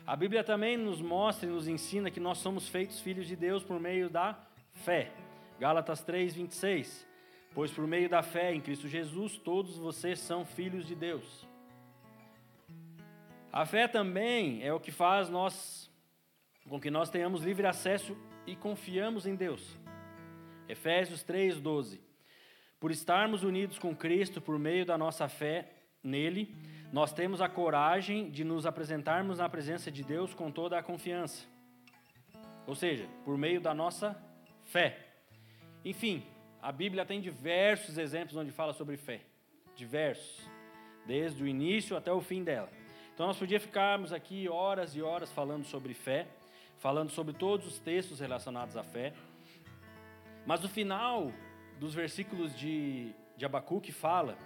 [0.06, 3.64] A Bíblia também nos mostra e nos ensina que nós somos feitos filhos de Deus
[3.64, 4.38] por meio da
[4.74, 5.12] fé.
[5.60, 7.08] Gálatas 3, 26.
[7.54, 11.48] Pois por meio da fé em Cristo Jesus, todos vocês são filhos de Deus.
[13.54, 15.92] A fé também é o que faz nós
[16.68, 19.78] com que nós tenhamos livre acesso e confiamos em Deus.
[20.68, 22.00] Efésios 3:12.
[22.80, 25.70] Por estarmos unidos com Cristo por meio da nossa fé
[26.02, 26.56] nele,
[26.92, 31.46] nós temos a coragem de nos apresentarmos na presença de Deus com toda a confiança.
[32.68, 34.22] Ou seja, por meio da nossa
[34.66, 35.00] fé.
[35.86, 36.22] Enfim,
[36.62, 39.22] a Bíblia tem diversos exemplos onde fala sobre fé.
[39.76, 40.46] Diversos.
[41.06, 42.70] Desde o início até o fim dela.
[43.14, 46.28] Então nós podíamos ficarmos aqui horas e horas falando sobre fé,
[46.78, 49.14] falando sobre todos os textos relacionados à fé.
[50.46, 51.32] Mas no final
[51.80, 54.38] dos versículos de, de Abacuque fala: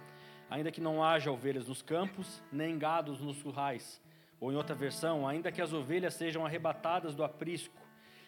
[0.50, 4.00] ainda que não haja ovelhas nos campos, nem gados nos currais.
[4.40, 7.80] Ou em outra versão, ainda que as ovelhas sejam arrebatadas do aprisco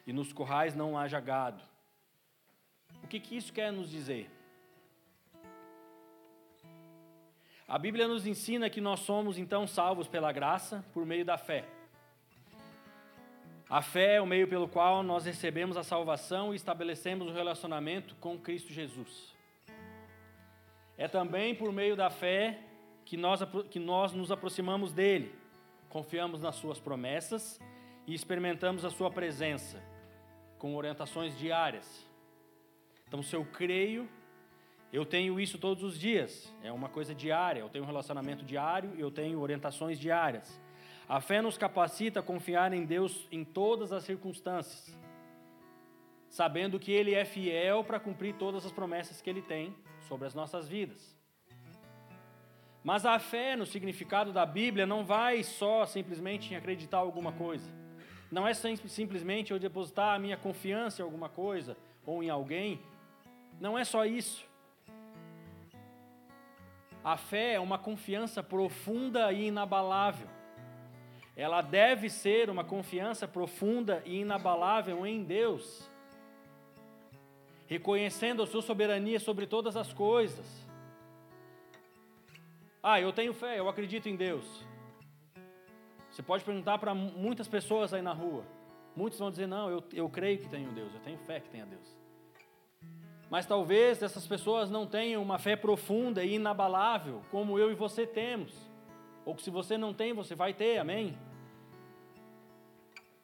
[0.07, 1.63] e nos currais não haja gado.
[3.03, 4.31] O que, que isso quer nos dizer?
[7.67, 11.67] A Bíblia nos ensina que nós somos então salvos pela graça por meio da fé.
[13.69, 17.35] A fé é o meio pelo qual nós recebemos a salvação e estabelecemos o um
[17.35, 19.37] relacionamento com Cristo Jesus.
[20.99, 22.59] É também por meio da fé
[23.05, 25.33] que nós, que nós nos aproximamos dele,
[25.89, 27.61] confiamos nas suas promessas
[28.05, 29.81] e experimentamos a sua presença
[30.59, 32.05] com orientações diárias.
[33.07, 34.09] Então, se eu creio,
[34.93, 38.93] eu tenho isso todos os dias, é uma coisa diária, eu tenho um relacionamento diário,
[38.99, 40.61] eu tenho orientações diárias.
[41.09, 44.99] A fé nos capacita a confiar em Deus em todas as circunstâncias,
[46.29, 49.75] sabendo que Ele é fiel para cumprir todas as promessas que Ele tem
[50.09, 51.17] sobre as nossas vidas.
[52.83, 57.71] Mas a fé, no significado da Bíblia, não vai só simplesmente em acreditar alguma coisa.
[58.31, 62.81] Não é simplesmente eu depositar a minha confiança em alguma coisa ou em alguém.
[63.61, 64.47] Não é só isso.
[67.05, 70.29] A fé é uma confiança profunda e inabalável
[71.39, 75.89] ela deve ser uma confiança profunda e inabalável em Deus,
[77.69, 80.47] reconhecendo a sua soberania sobre todas as coisas.
[82.83, 84.67] Ah, eu tenho fé, eu acredito em Deus.
[86.11, 88.45] Você pode perguntar para muitas pessoas aí na rua.
[88.97, 91.67] Muitos vão dizer: Não, eu, eu creio que tenho Deus, eu tenho fé que tenha
[91.67, 91.97] Deus.
[93.31, 98.07] Mas talvez essas pessoas não tenham uma fé profunda e inabalável, como eu e você
[98.07, 98.55] temos.
[99.27, 101.17] Ou que se você não tem, você vai ter, amém?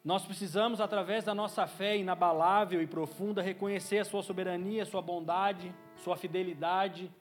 [0.05, 5.73] Nós precisamos, através da nossa fé inabalável e profunda, reconhecer a Sua soberania, Sua bondade,
[5.95, 7.11] Sua fidelidade,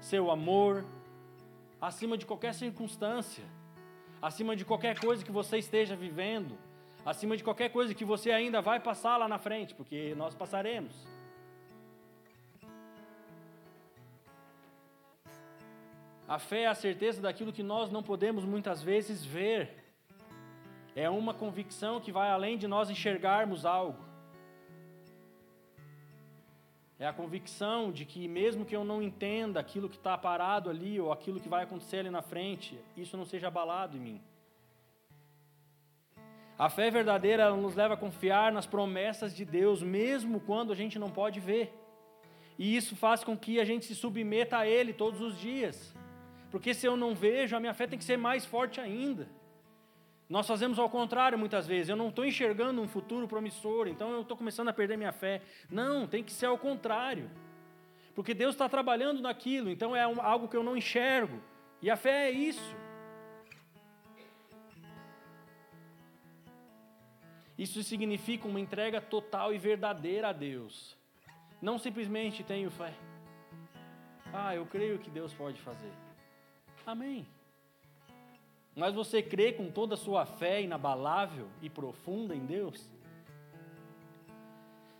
[0.00, 0.84] Seu amor,
[1.80, 3.44] acima de qualquer circunstância,
[4.20, 6.58] acima de qualquer coisa que você esteja vivendo,
[7.06, 11.06] acima de qualquer coisa que você ainda vai passar lá na frente, porque nós passaremos.
[16.26, 19.83] A fé é a certeza daquilo que nós não podemos muitas vezes ver.
[20.96, 24.02] É uma convicção que vai além de nós enxergarmos algo.
[26.98, 31.00] É a convicção de que, mesmo que eu não entenda aquilo que está parado ali
[31.00, 34.22] ou aquilo que vai acontecer ali na frente, isso não seja abalado em mim.
[36.56, 41.00] A fé verdadeira nos leva a confiar nas promessas de Deus, mesmo quando a gente
[41.00, 41.74] não pode ver.
[42.56, 45.92] E isso faz com que a gente se submeta a Ele todos os dias.
[46.52, 49.28] Porque se eu não vejo, a minha fé tem que ser mais forte ainda.
[50.34, 51.88] Nós fazemos ao contrário muitas vezes.
[51.88, 55.40] Eu não estou enxergando um futuro promissor, então eu estou começando a perder minha fé.
[55.70, 57.30] Não, tem que ser ao contrário.
[58.16, 61.40] Porque Deus está trabalhando naquilo, então é algo que eu não enxergo.
[61.80, 62.74] E a fé é isso.
[67.56, 70.96] Isso significa uma entrega total e verdadeira a Deus.
[71.62, 72.92] Não simplesmente tenho fé.
[74.32, 75.92] Ah, eu creio que Deus pode fazer.
[76.84, 77.24] Amém.
[78.74, 82.88] Mas você crê com toda a sua fé inabalável e profunda em Deus?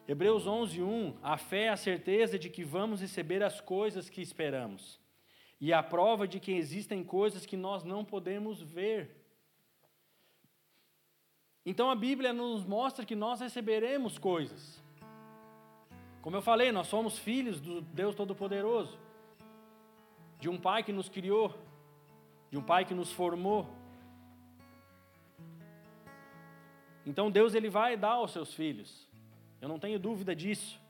[0.07, 5.01] Hebreus 11:1 A fé é a certeza de que vamos receber as coisas que esperamos,
[5.61, 9.25] e a prova de que existem coisas que nós não podemos ver.
[11.67, 14.83] Então a Bíblia nos mostra que nós receberemos coisas.
[16.21, 18.99] Como eu falei, nós somos filhos do Deus Todo-Poderoso,
[20.39, 21.55] de um Pai que nos criou,
[22.55, 23.67] de um pai que nos formou.
[27.05, 29.09] Então Deus ele vai dar aos seus filhos.
[29.61, 30.81] Eu não tenho dúvida disso.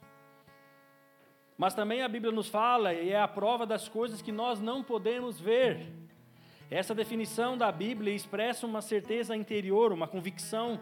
[1.56, 4.84] Mas também a Bíblia nos fala e é a prova das coisas que nós não
[4.84, 5.90] podemos ver.
[6.70, 10.78] Essa definição da Bíblia expressa uma certeza interior, uma convicção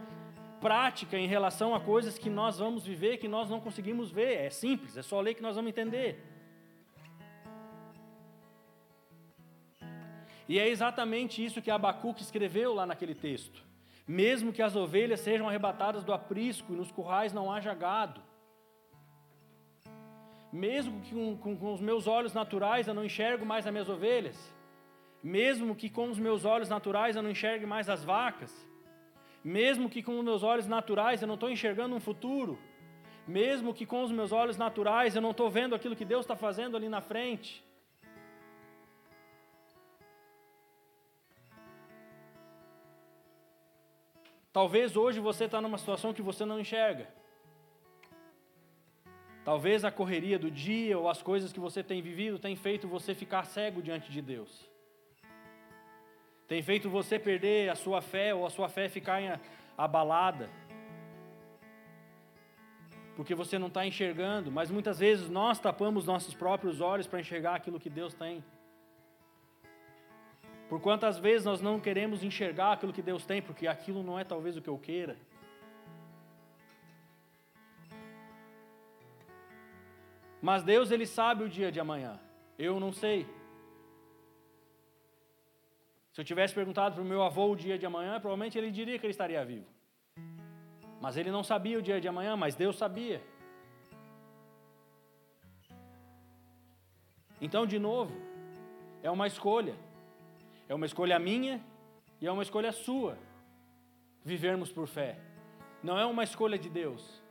[0.60, 4.36] prática em relação a coisas que nós vamos viver que nós não conseguimos ver.
[4.36, 6.31] É simples, é só ler que nós vamos entender.
[10.48, 13.62] E é exatamente isso que Abacuque escreveu lá naquele texto.
[14.06, 18.20] Mesmo que as ovelhas sejam arrebatadas do aprisco e nos currais não haja gado,
[20.52, 23.88] mesmo que com, com, com, os meus olhos naturais eu não enxergo mais as minhas
[23.88, 24.36] ovelhas,
[25.22, 28.52] mesmo que com os meus olhos naturais eu não enxergue mais as vacas,
[29.42, 32.58] mesmo que com os meus olhos naturais eu não estou enxergando um futuro,
[33.26, 36.36] mesmo que com os meus olhos naturais eu não estou vendo aquilo que Deus está
[36.36, 37.64] fazendo ali na frente,
[44.52, 47.08] Talvez hoje você está numa situação que você não enxerga.
[49.44, 53.14] Talvez a correria do dia ou as coisas que você tem vivido tem feito você
[53.14, 54.70] ficar cego diante de Deus.
[56.46, 59.40] Tem feito você perder a sua fé ou a sua fé ficar
[59.76, 60.50] abalada.
[63.16, 67.54] Porque você não está enxergando, mas muitas vezes nós tapamos nossos próprios olhos para enxergar
[67.54, 68.44] aquilo que Deus tem.
[70.72, 74.24] Por quantas vezes nós não queremos enxergar aquilo que Deus tem, porque aquilo não é
[74.24, 75.18] talvez o que eu queira.
[80.40, 82.18] Mas Deus ele sabe o dia de amanhã.
[82.58, 83.26] Eu não sei.
[86.14, 88.98] Se eu tivesse perguntado para o meu avô o dia de amanhã, provavelmente ele diria
[88.98, 89.68] que ele estaria vivo.
[91.02, 93.22] Mas ele não sabia o dia de amanhã, mas Deus sabia.
[97.38, 98.14] Então, de novo,
[99.02, 99.76] é uma escolha.
[100.68, 101.60] É uma escolha minha
[102.20, 103.18] e é uma escolha sua
[104.24, 105.18] vivermos por fé.
[105.82, 107.22] Não é uma escolha de Deus.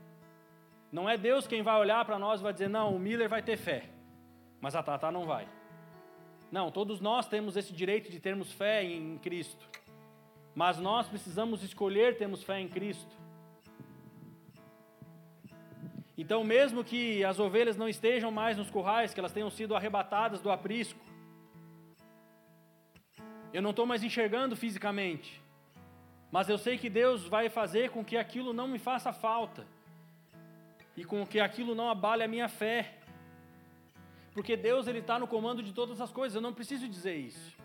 [0.91, 3.41] Não é Deus quem vai olhar para nós e vai dizer: não, o Miller vai
[3.41, 3.89] ter fé,
[4.59, 5.47] mas a Tata não vai.
[6.51, 9.65] Não, todos nós temos esse direito de termos fé em Cristo,
[10.53, 13.15] mas nós precisamos escolher termos fé em Cristo.
[16.17, 20.41] Então, mesmo que as ovelhas não estejam mais nos currais, que elas tenham sido arrebatadas
[20.41, 20.99] do aprisco,
[23.53, 25.41] eu não estou mais enxergando fisicamente,
[26.31, 29.65] mas eu sei que Deus vai fazer com que aquilo não me faça falta
[30.95, 32.97] e com que aquilo não abale a minha fé,
[34.33, 36.35] porque Deus ele está no comando de todas as coisas.
[36.35, 37.57] Eu não preciso dizer isso,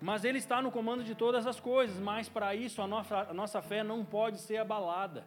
[0.00, 1.98] mas Ele está no comando de todas as coisas.
[1.98, 5.26] Mas para isso a nossa, a nossa fé não pode ser abalada.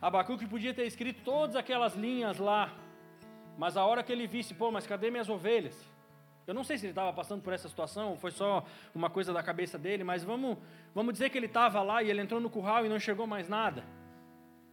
[0.00, 2.70] Abacuque podia ter escrito todas aquelas linhas lá,
[3.58, 5.76] mas a hora que ele visse, pô, mas cadê minhas ovelhas?
[6.46, 9.42] Eu não sei se ele estava passando por essa situação, foi só uma coisa da
[9.42, 10.58] cabeça dele, mas vamos,
[10.94, 13.48] vamos dizer que ele estava lá e ele entrou no curral e não chegou mais
[13.48, 13.84] nada.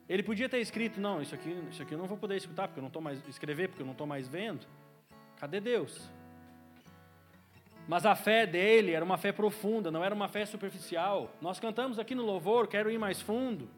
[0.09, 2.79] Ele podia ter escrito, não, isso aqui, isso aqui eu não vou poder escutar, porque
[2.79, 4.67] eu não estou mais escrever, porque eu não estou mais vendo.
[5.38, 6.11] Cadê Deus?
[7.88, 11.32] Mas a fé dele era uma fé profunda, não era uma fé superficial.
[11.41, 13.69] Nós cantamos aqui no louvor, quero ir mais fundo.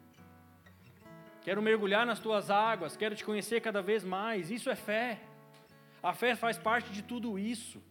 [1.43, 4.49] Quero mergulhar nas tuas águas, quero te conhecer cada vez mais.
[4.49, 5.19] Isso é fé.
[6.01, 7.81] A fé faz parte de tudo isso.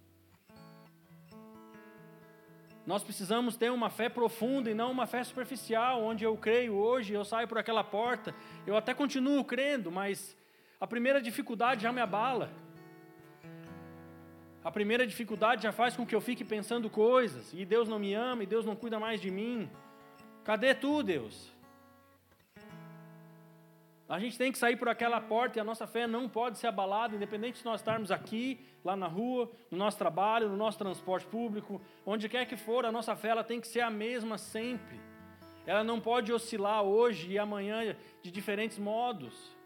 [2.86, 7.12] Nós precisamos ter uma fé profunda e não uma fé superficial, onde eu creio hoje,
[7.12, 8.34] eu saio por aquela porta,
[8.66, 10.36] eu até continuo crendo, mas
[10.80, 12.50] a primeira dificuldade já me abala.
[14.64, 18.14] A primeira dificuldade já faz com que eu fique pensando coisas, e Deus não me
[18.14, 19.70] ama, e Deus não cuida mais de mim.
[20.42, 21.51] Cadê tu, Deus?
[24.08, 26.66] A gente tem que sair por aquela porta e a nossa fé não pode ser
[26.66, 31.26] abalada, independente se nós estarmos aqui, lá na rua, no nosso trabalho, no nosso transporte
[31.26, 35.00] público, onde quer que for, a nossa fé ela tem que ser a mesma sempre.
[35.64, 39.56] Ela não pode oscilar hoje e amanhã de diferentes modos.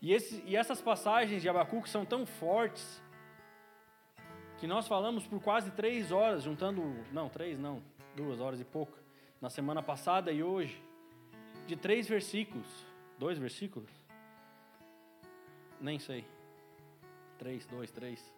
[0.00, 3.00] E, esse, e essas passagens de Abacuque são tão fortes
[4.58, 6.82] que nós falamos por quase três horas, juntando,
[7.12, 7.80] não, três não,
[8.16, 9.01] duas horas e pouco
[9.42, 10.80] na semana passada e hoje,
[11.66, 12.86] de três versículos.
[13.18, 13.90] Dois versículos?
[15.80, 16.24] Nem sei.
[17.38, 18.32] Três, dois, três.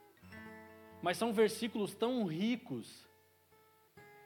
[1.03, 3.07] Mas são versículos tão ricos,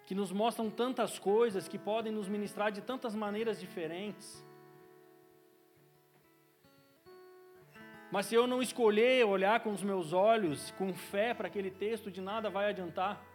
[0.07, 4.47] que nos mostram tantas coisas, que podem nos ministrar de tantas maneiras diferentes.
[8.11, 12.09] Mas se eu não escolher olhar com os meus olhos, com fé para aquele texto,
[12.09, 13.28] de nada vai adiantar.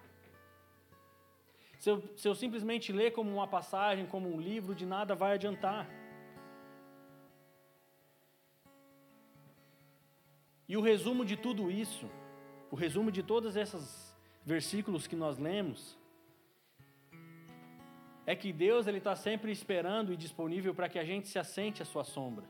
[1.83, 5.33] Se eu, se eu simplesmente ler como uma passagem, como um livro, de nada vai
[5.33, 5.85] adiantar.
[10.65, 12.09] E o resumo de tudo isso,
[12.71, 14.15] o resumo de todos esses
[14.45, 15.99] versículos que nós lemos,
[18.25, 21.81] é que Deus ele está sempre esperando e disponível para que a gente se assente
[21.81, 22.45] à sua sombra,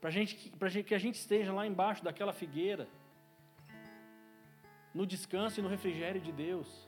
[0.00, 0.34] para gente,
[0.82, 2.88] que a gente esteja lá embaixo daquela figueira,
[4.92, 6.87] no descanso e no refrigério de Deus.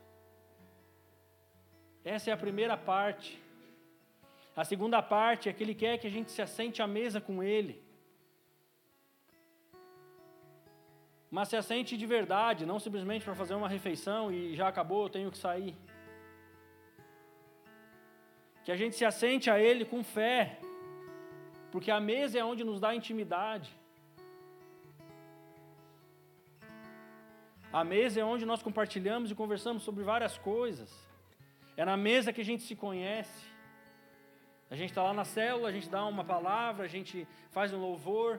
[2.05, 3.41] Essa é a primeira parte.
[4.57, 7.43] A segunda parte é que Ele quer que a gente se assente à mesa com
[7.43, 7.83] Ele.
[11.31, 15.09] Mas se assente de verdade, não simplesmente para fazer uma refeição e já acabou, eu
[15.09, 15.77] tenho que sair.
[18.65, 20.59] Que a gente se assente a Ele com fé,
[21.71, 23.71] porque a mesa é onde nos dá intimidade.
[27.73, 31.10] A mesa é onde nós compartilhamos e conversamos sobre várias coisas.
[31.81, 33.43] É na mesa que a gente se conhece.
[34.71, 37.81] A gente está lá na célula, a gente dá uma palavra, a gente faz um
[37.81, 38.39] louvor.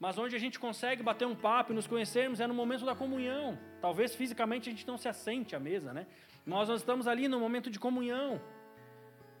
[0.00, 2.92] Mas onde a gente consegue bater um papo e nos conhecermos é no momento da
[3.02, 3.56] comunhão.
[3.80, 6.08] Talvez fisicamente a gente não se assente à mesa, né?
[6.44, 8.40] Nós, nós estamos ali no momento de comunhão.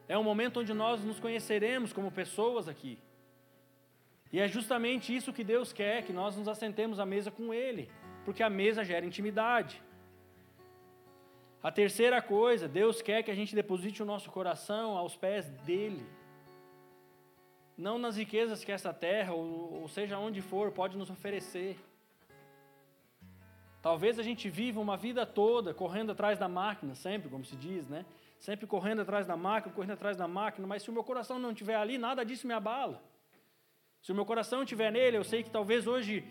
[0.06, 2.96] É um momento onde nós nos conheceremos como pessoas aqui.
[4.32, 7.90] E é justamente isso que Deus quer, que nós nos assentemos à mesa com Ele,
[8.24, 9.82] porque a mesa gera intimidade.
[11.62, 16.06] A terceira coisa, Deus quer que a gente deposite o nosso coração aos pés dEle.
[17.76, 21.78] Não nas riquezas que essa terra, ou, ou seja onde for, pode nos oferecer.
[23.82, 27.86] Talvez a gente viva uma vida toda correndo atrás da máquina, sempre, como se diz,
[27.88, 28.06] né?
[28.38, 31.50] Sempre correndo atrás da máquina, correndo atrás da máquina, mas se o meu coração não
[31.50, 33.02] estiver ali, nada disso me abala.
[34.00, 36.24] Se o meu coração estiver nele, eu sei que talvez hoje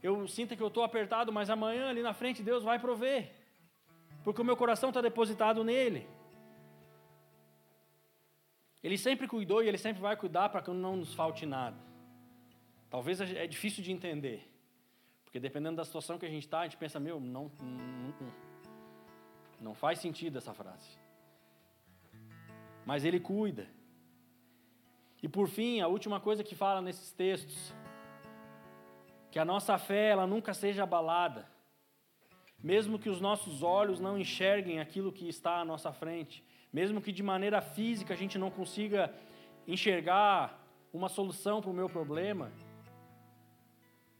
[0.00, 3.35] eu sinta que eu estou apertado, mas amanhã ali na frente Deus vai prover
[4.26, 6.04] porque o meu coração está depositado nele.
[8.82, 11.76] Ele sempre cuidou e ele sempre vai cuidar para que não nos falte nada.
[12.90, 14.44] Talvez é difícil de entender,
[15.22, 18.14] porque dependendo da situação que a gente está, a gente pensa, meu, não, não,
[19.60, 20.98] não faz sentido essa frase.
[22.84, 23.68] Mas ele cuida.
[25.22, 27.72] E por fim, a última coisa que fala nesses textos,
[29.30, 31.46] que a nossa fé ela nunca seja abalada
[32.62, 37.12] mesmo que os nossos olhos não enxerguem aquilo que está à nossa frente, mesmo que
[37.12, 39.12] de maneira física a gente não consiga
[39.66, 42.50] enxergar uma solução para o meu problema,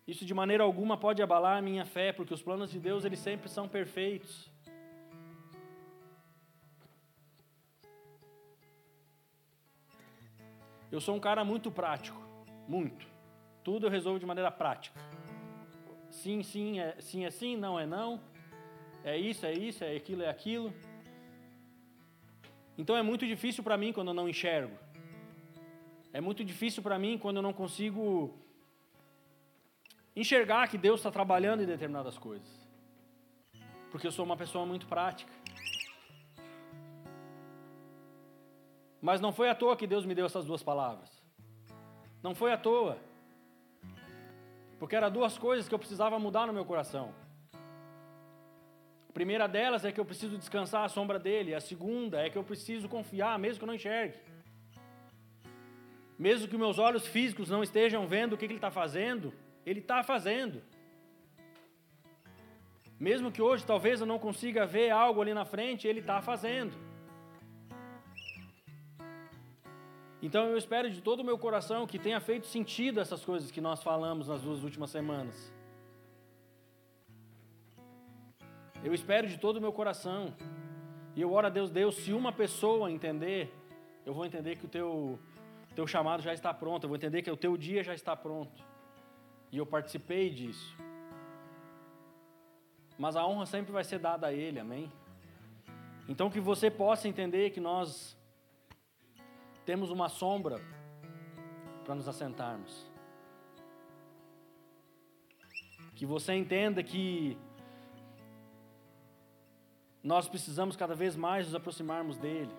[0.07, 3.19] isso de maneira alguma pode abalar a minha fé, porque os planos de Deus eles
[3.19, 4.49] sempre são perfeitos.
[10.93, 12.21] Eu sou um cara muito prático,
[12.69, 13.05] muito.
[13.65, 15.01] Tudo eu resolvo de maneira prática.
[16.23, 18.21] Sim, sim, é sim, é sim, não é não.
[19.05, 20.73] É isso, é isso, é aquilo, é aquilo.
[22.79, 24.77] Então é muito difícil para mim quando eu não enxergo.
[26.13, 28.35] É muito difícil para mim quando eu não consigo
[30.15, 32.49] enxergar que Deus está trabalhando em determinadas coisas.
[33.91, 35.33] Porque eu sou uma pessoa muito prática.
[39.03, 41.11] Mas não foi à toa que Deus me deu essas duas palavras.
[42.23, 42.99] Não foi à toa.
[44.79, 47.15] Porque eram duas coisas que eu precisava mudar no meu coração.
[49.09, 51.55] A primeira delas é que eu preciso descansar à sombra dele.
[51.55, 54.19] A segunda é que eu preciso confiar, mesmo que eu não enxergue.
[56.19, 59.33] Mesmo que meus olhos físicos não estejam vendo o que ele está fazendo,
[59.65, 60.63] ele está fazendo.
[62.99, 66.75] Mesmo que hoje talvez eu não consiga ver algo ali na frente, ele está fazendo.
[70.27, 73.61] Então eu espero de todo o meu coração que tenha feito sentido essas coisas que
[73.61, 75.37] nós falamos nas duas últimas semanas.
[78.83, 80.35] Eu espero de todo o meu coração.
[81.15, 83.55] E eu oro a Deus, Deus, se uma pessoa entender,
[84.05, 85.17] eu vou entender que o teu,
[85.77, 88.61] teu chamado já está pronto, eu vou entender que o teu dia já está pronto.
[89.53, 90.77] E eu participei disso.
[92.99, 94.91] Mas a honra sempre vai ser dada a Ele, amém?
[96.09, 98.17] Então que você possa entender que nós
[99.67, 100.61] temos uma sombra
[101.85, 102.87] para nos assentarmos.
[105.97, 107.37] Que você entenda que
[110.03, 112.55] nós precisamos cada vez mais nos aproximarmos dele.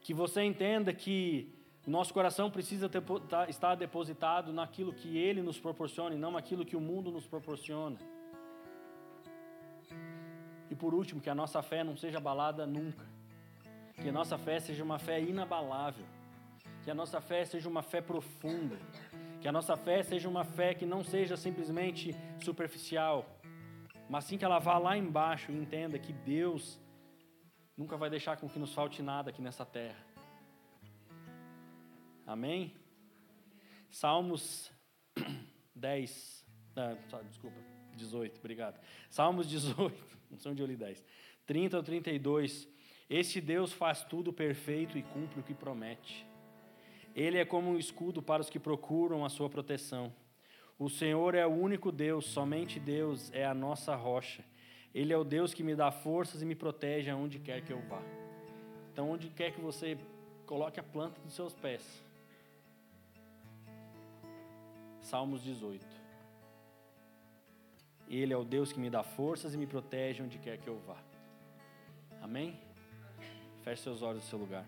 [0.00, 1.54] Que você entenda que
[1.86, 6.66] nosso coração precisa ter, tá, estar depositado naquilo que ele nos proporciona e não naquilo
[6.66, 7.98] que o mundo nos proporciona.
[10.68, 13.15] E por último, que a nossa fé não seja abalada nunca.
[14.00, 16.06] Que a nossa fé seja uma fé inabalável.
[16.82, 18.78] Que a nossa fé seja uma fé profunda.
[19.40, 23.24] Que a nossa fé seja uma fé que não seja simplesmente superficial,
[24.08, 26.80] mas sim que ela vá lá embaixo e entenda que Deus
[27.76, 30.04] nunca vai deixar com que nos falte nada aqui nessa terra.
[32.26, 32.74] Amém?
[33.90, 34.70] Salmos
[35.74, 36.96] 10, ah,
[37.28, 37.56] desculpa,
[37.94, 38.80] 18, obrigado.
[39.10, 41.04] Salmos 18, não onde eu li 10.
[41.46, 42.68] 30 ou 32
[43.08, 46.26] este Deus faz tudo perfeito e cumpre o que promete.
[47.14, 50.12] Ele é como um escudo para os que procuram a sua proteção.
[50.78, 54.44] O Senhor é o único Deus, somente Deus é a nossa rocha.
[54.94, 57.80] Ele é o Deus que me dá forças e me protege aonde quer que eu
[57.82, 58.02] vá.
[58.92, 59.96] Então, onde quer que você
[60.44, 62.02] coloque a planta dos seus pés.
[65.00, 65.86] Salmos 18.
[68.08, 70.78] Ele é o Deus que me dá forças e me protege onde quer que eu
[70.80, 70.98] vá.
[72.20, 72.65] Amém?
[73.66, 74.64] Feche seus olhos no seu lugar.